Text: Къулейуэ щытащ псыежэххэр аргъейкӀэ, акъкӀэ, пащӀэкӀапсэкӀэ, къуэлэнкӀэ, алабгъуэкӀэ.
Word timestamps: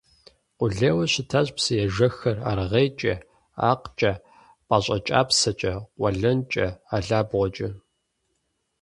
Къулейуэ 0.57 1.05
щытащ 1.11 1.47
псыежэххэр 1.55 2.37
аргъейкӀэ, 2.49 3.15
акъкӀэ, 3.71 4.13
пащӀэкӀапсэкӀэ, 4.67 5.73
къуэлэнкӀэ, 5.97 6.67
алабгъуэкӀэ. 6.95 7.69